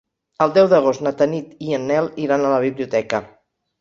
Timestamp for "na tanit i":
1.07-1.77